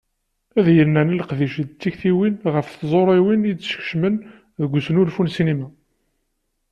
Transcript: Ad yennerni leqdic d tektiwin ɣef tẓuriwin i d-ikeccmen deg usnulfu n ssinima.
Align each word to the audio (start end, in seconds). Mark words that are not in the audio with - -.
Ad 0.57 0.67
yennerni 0.75 1.15
leqdic 1.19 1.55
d 1.67 1.69
tektiwin 1.81 2.35
ɣef 2.53 2.67
tẓuriwin 2.79 3.49
i 3.49 3.53
d-ikeccmen 3.53 4.15
deg 4.59 4.71
usnulfu 4.77 5.21
n 5.23 5.29
ssinima. 5.31 5.67